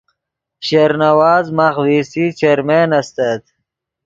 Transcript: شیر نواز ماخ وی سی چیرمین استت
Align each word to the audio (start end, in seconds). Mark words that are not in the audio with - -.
شیر 0.65 0.91
نواز 1.01 1.45
ماخ 1.57 1.75
وی 1.85 1.99
سی 2.11 2.23
چیرمین 2.39 2.89
استت 2.99 3.43